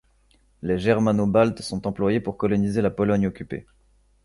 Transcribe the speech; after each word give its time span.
Les 0.63 0.79
Germano-Baltes 0.79 1.61
sont 1.61 1.85
employés 1.85 2.19
pour 2.19 2.35
coloniser 2.35 2.81
la 2.81 2.89
Pologne 2.89 3.27
occupée. 3.27 3.67